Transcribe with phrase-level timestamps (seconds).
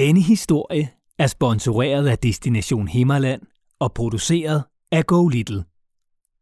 [0.00, 3.42] Denne historie er sponsoreret af Destination Himmerland
[3.80, 5.64] og produceret af Go Little.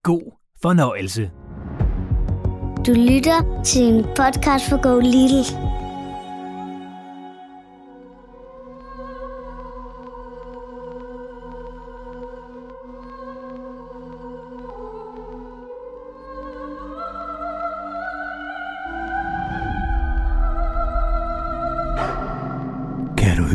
[0.02, 1.30] God fornøjelse.
[2.86, 5.67] Du lytter til en podcast for Go Little.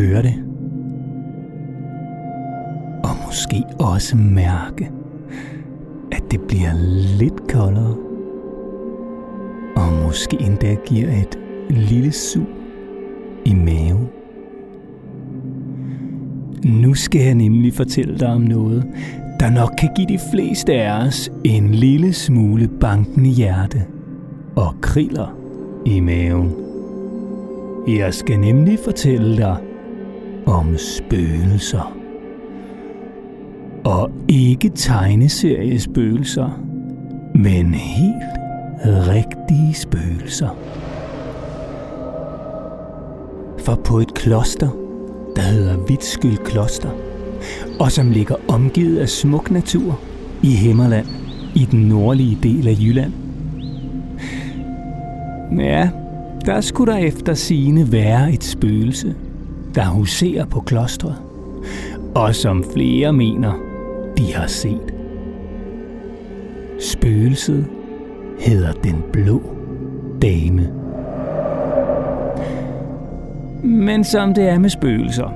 [0.04, 0.34] Høre det?
[3.04, 4.92] Og måske også mærke,
[6.12, 6.72] at det bliver
[7.20, 7.96] lidt koldere.
[9.76, 12.48] Og måske endda giver et lille sug
[13.46, 14.08] i maven.
[16.66, 18.84] Nu skal jeg nemlig fortælle dig om noget,
[19.40, 23.84] der nok kan give de fleste af os en lille smule banken i hjerte
[24.56, 25.38] og kriller
[25.86, 26.52] i maven.
[27.88, 29.58] Jeg skal nemlig fortælle dig
[30.46, 31.98] om spøgelser.
[33.84, 36.60] Og ikke tegneseriespøgelser,
[37.36, 38.24] men helt
[38.86, 40.50] rigtige spøgelser.
[43.60, 44.70] For på et kloster,
[45.36, 46.90] der hedder Vitskyld Kloster,
[47.80, 50.00] og som ligger omgivet af smuk natur
[50.44, 51.06] i Himmerland
[51.56, 53.14] i den nordlige del af Jylland.
[55.60, 55.90] Ja,
[56.46, 59.16] der skulle der efter sine være et spøgelse,
[59.76, 61.16] der huserer på klostret,
[62.16, 63.54] og som flere mener,
[64.18, 64.94] de har set.
[66.80, 67.66] Spøgelset
[68.40, 69.42] hedder den blå
[70.22, 70.70] dame.
[73.64, 75.30] Men som det er med spøgelser,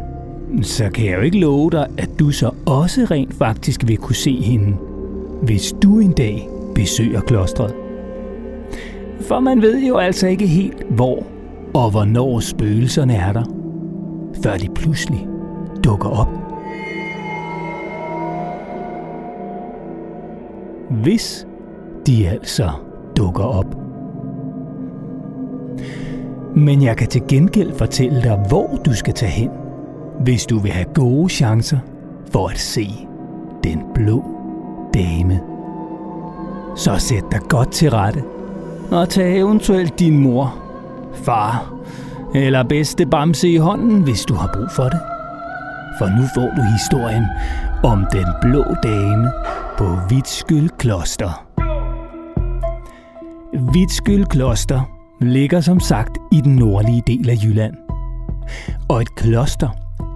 [0.62, 4.16] så kan jeg jo ikke love dig, at du så også rent faktisk vil kunne
[4.16, 4.78] se hende,
[5.42, 7.74] hvis du en dag besøger klostret.
[9.22, 11.24] For man ved jo altså ikke helt, hvor
[11.74, 13.57] og hvornår spøgelserne er der,
[14.44, 15.28] før de pludselig
[15.84, 16.28] dukker op.
[20.90, 21.48] Hvis
[22.08, 22.70] de altså
[23.18, 23.76] dukker op.
[26.56, 29.50] Men jeg kan til gengæld fortælle dig, hvor du skal tage hen,
[30.20, 31.80] hvis du vil have gode chancer
[32.32, 32.90] for at se
[33.64, 34.24] den blå
[34.94, 35.40] dame.
[36.76, 38.24] Så sæt dig godt til rette
[38.92, 40.56] og tag eventuelt din mor,
[41.14, 41.77] far
[42.36, 45.00] eller bedste bamse i hånden, hvis du har brug for det.
[46.00, 47.26] For nu får du historien
[47.84, 49.32] om den blå dame
[49.78, 51.48] på Vitskyld Kloster.
[53.74, 54.82] Vitskyld Kloster
[55.22, 57.74] ligger som sagt i den nordlige del af Jylland.
[58.90, 59.70] Og et kloster,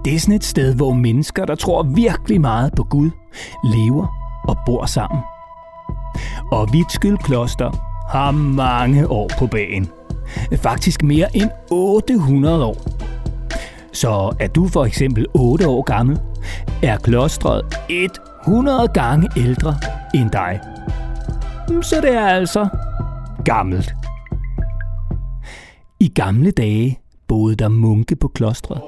[0.05, 3.09] det er sådan et sted, hvor mennesker, der tror virkelig meget på Gud,
[3.63, 4.07] lever
[4.47, 5.19] og bor sammen.
[6.51, 7.71] Og Vitskyld Kloster
[8.09, 9.89] har mange år på bagen.
[10.55, 12.77] Faktisk mere end 800 år.
[13.93, 16.19] Så er du for eksempel 8 år gammel,
[16.83, 17.61] er klostret
[18.47, 19.75] 100 gange ældre
[20.15, 20.59] end dig.
[21.69, 22.67] Mm, så det er altså
[23.45, 23.93] gammelt.
[25.99, 28.81] I gamle dage boede der munke på klostret.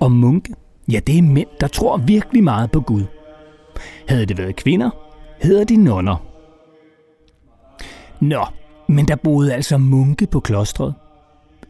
[0.00, 0.54] Og munke,
[0.92, 3.02] ja det er mænd, der tror virkelig meget på Gud.
[4.08, 4.90] Havde det været kvinder,
[5.42, 6.33] hedder de nonner.
[8.24, 8.46] Nå,
[8.88, 10.94] men der boede altså munke på klostret,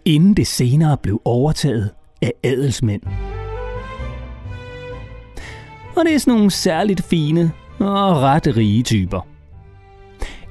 [0.05, 1.91] inden det senere blev overtaget
[2.23, 3.03] af adelsmænd.
[5.97, 9.27] Og det er sådan nogle særligt fine og ret rige typer.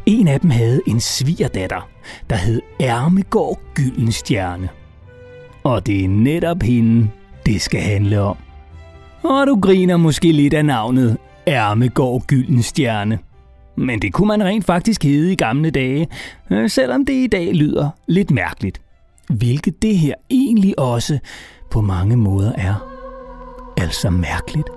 [0.06, 1.90] En af dem havde en svigerdatter,
[2.30, 4.69] der hed Ærmegård Gyldenstjerne.
[5.63, 7.09] Og det er netop hende,
[7.46, 8.38] det skal handle om.
[9.24, 13.19] Og du griner måske lidt af navnet Ærmegård Gyldenstjerne.
[13.76, 16.08] Men det kunne man rent faktisk hedde i gamle dage,
[16.52, 18.82] øh, selvom det i dag lyder lidt mærkeligt.
[19.30, 21.20] Hvilket det her egentlig også
[21.72, 22.90] på mange måder er.
[23.78, 24.70] Altså mærkeligt.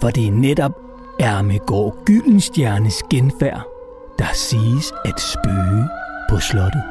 [0.00, 0.72] For det er netop
[1.20, 3.66] Ermegård Gyldenstjernes genfærd,
[4.18, 5.88] der siges at spøge
[6.30, 6.82] på slottet.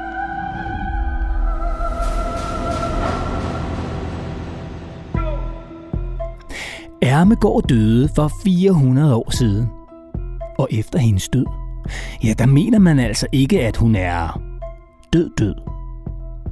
[7.03, 9.74] Ærmegård døde for 400 år siden.
[10.57, 11.45] Og efter hendes død,
[12.23, 14.41] ja, der mener man altså ikke, at hun er
[15.13, 15.55] død død.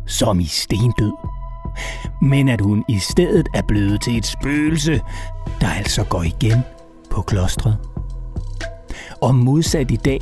[0.07, 1.11] Som i stendød.
[2.21, 5.01] Men at hun i stedet er blevet til et spøgelse,
[5.61, 6.59] der altså går igen
[7.09, 7.77] på klostret.
[9.21, 10.21] Og modsat i dag,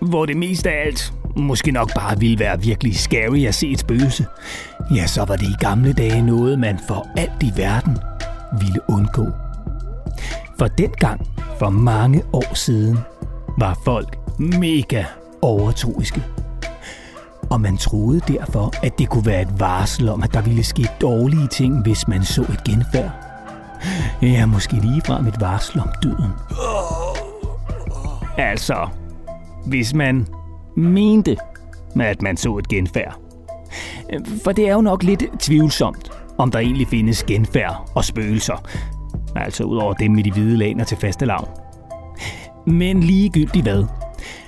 [0.00, 3.80] hvor det mest af alt måske nok bare ville være virkelig scary at se et
[3.80, 4.26] spøgelse,
[4.94, 7.98] ja, så var det i gamle dage noget, man for alt i verden
[8.60, 9.26] ville undgå.
[10.58, 11.26] For dengang,
[11.60, 12.98] for mange år siden,
[13.58, 15.04] var folk mega
[15.42, 16.24] overtroiske.
[17.50, 20.88] Og man troede derfor, at det kunne være et varsel om, at der ville ske
[21.00, 23.10] dårlige ting, hvis man så et genfærd.
[24.22, 26.32] Ja, måske ligefrem et varsel om døden.
[28.38, 28.88] Altså,
[29.66, 30.26] hvis man
[30.76, 31.36] mente,
[32.00, 33.18] at man så et genfærd.
[34.44, 38.66] For det er jo nok lidt tvivlsomt, om der egentlig findes genfærd og spøgelser.
[39.44, 41.48] Altså ud over dem med de hvide laner til faste lav.
[42.66, 43.84] Men ligegyldigt hvad,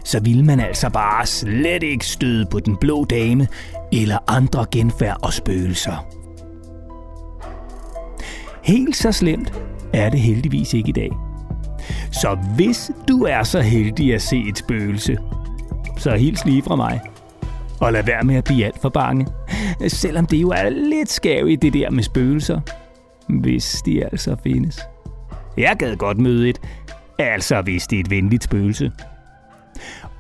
[0.05, 3.49] så ville man altså bare slet ikke støde på den blå dame
[3.93, 6.07] eller andre genfærd og spøgelser.
[8.63, 9.53] Helt så slemt
[9.93, 11.11] er det heldigvis ikke i dag.
[12.13, 15.19] Så hvis du er så heldig at se et spøgelse,
[15.99, 17.01] så hils lige fra mig.
[17.81, 19.27] Og lad være med at blive alt for bange.
[19.89, 22.61] Selvom det jo er lidt skævt det der med spøgelser.
[23.29, 24.81] Hvis de altså findes.
[25.57, 26.61] Jeg gad godt møde et.
[27.19, 28.93] Altså hvis det er et venligt spøgelse.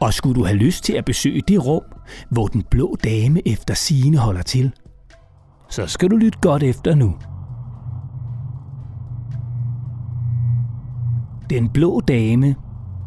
[0.00, 1.82] Og skulle du have lyst til at besøge det rum,
[2.30, 4.72] hvor den blå dame efter sine holder til,
[5.68, 7.14] så skal du lytte godt efter nu.
[11.50, 12.54] Den blå dame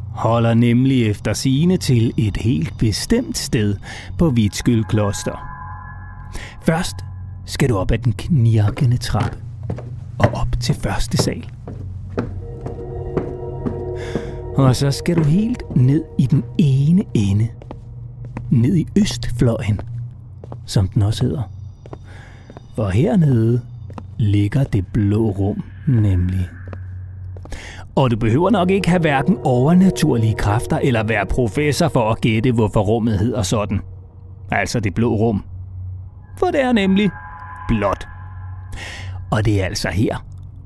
[0.09, 3.75] holder nemlig efter sine til et helt bestemt sted
[4.17, 5.47] på Vitskyld Kloster.
[6.61, 6.95] Først
[7.45, 9.44] skal du op ad den knirkende trappe
[10.19, 11.45] og op til første sal.
[14.55, 17.47] Og så skal du helt ned i den ene ende.
[18.49, 19.81] Ned i østfløjen,
[20.65, 21.51] som den også hedder.
[22.75, 23.61] For hernede
[24.17, 26.49] ligger det blå rum nemlig.
[27.95, 32.51] Og du behøver nok ikke have hverken overnaturlige kræfter eller være professor for at gætte,
[32.51, 33.79] hvorfor rummet hedder sådan.
[34.51, 35.43] Altså det blå rum.
[36.37, 37.09] For det er nemlig
[37.67, 38.07] blåt.
[39.31, 40.25] Og det er altså her,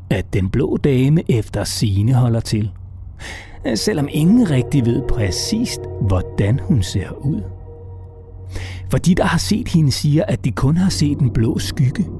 [0.09, 2.71] at den blå dame efter sine holder til.
[3.75, 7.41] Selvom ingen rigtig ved præcist, hvordan hun ser ud.
[8.91, 12.05] For de, der har set hende, siger, at de kun har set en blå skygge–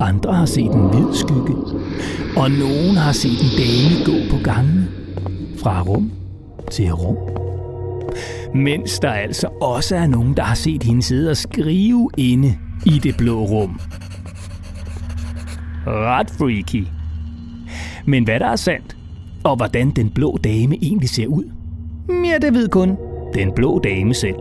[0.00, 1.54] andre har set en hvid skygge,
[2.36, 4.88] og nogen har set en dame gå på gangen
[5.58, 6.12] fra rum
[6.70, 7.16] til rum.
[8.54, 12.54] Mens der altså også er nogen, der har set hende sidde og skrive inde
[12.86, 13.80] i det blå rum.
[15.86, 16.86] Ret freaky.
[18.06, 18.96] Men hvad der er sandt,
[19.44, 21.44] og hvordan den blå dame egentlig ser ud,
[22.24, 22.96] ja, det ved kun
[23.34, 24.36] den blå dame selv.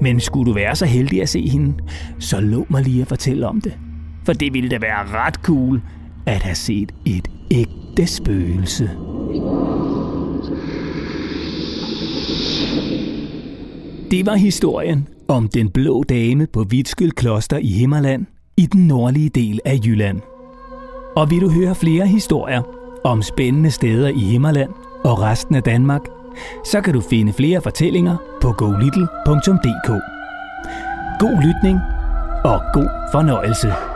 [0.00, 1.74] Men skulle du være så heldig at se hende,
[2.18, 3.78] så lå mig lige at fortælle om det
[4.24, 5.82] for det ville da være ret cool
[6.26, 8.90] at have set et ægte spøgelse.
[14.10, 18.26] Det var historien om den blå dame på Vitskyld Kloster i Himmerland
[18.60, 20.20] i den nordlige del af Jylland.
[21.16, 22.62] Og vil du høre flere historier
[23.04, 24.70] om spændende steder i Himmerland
[25.04, 26.00] og resten af Danmark,
[26.64, 29.88] så kan du finde flere fortællinger på golittle.dk.
[31.20, 31.78] God lytning
[32.44, 33.89] og god fornøjelse.